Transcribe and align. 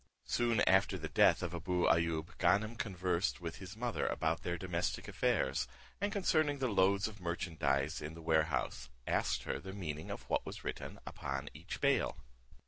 Soon 0.25 0.61
after 0.61 0.97
the 0.97 1.09
death 1.09 1.43
of 1.43 1.53
Abou 1.53 1.85
Ayoub, 1.85 2.35
Ganem 2.39 2.75
conversed 2.75 3.39
with 3.39 3.57
his 3.57 3.77
mother 3.77 4.07
about 4.07 4.41
their 4.41 4.57
domestic 4.57 5.07
affairs, 5.07 5.67
and 6.01 6.11
concerning 6.11 6.57
the 6.57 6.67
loads 6.69 7.07
of 7.07 7.21
merchandize 7.21 8.01
in 8.01 8.15
the 8.15 8.21
warehouse, 8.23 8.89
asked 9.05 9.43
her 9.43 9.59
the 9.59 9.73
meaning 9.73 10.09
of 10.09 10.27
what 10.27 10.43
was 10.43 10.63
written 10.63 10.97
upon 11.05 11.49
each 11.53 11.79
bale. 11.79 12.17